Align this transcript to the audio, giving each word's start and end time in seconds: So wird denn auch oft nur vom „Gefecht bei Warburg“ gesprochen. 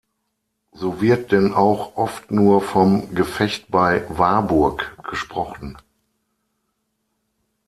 So 0.71 0.99
wird 0.99 1.31
denn 1.31 1.53
auch 1.53 1.95
oft 1.95 2.31
nur 2.31 2.59
vom 2.63 3.13
„Gefecht 3.13 3.69
bei 3.69 4.03
Warburg“ 4.09 4.97
gesprochen. 5.07 5.77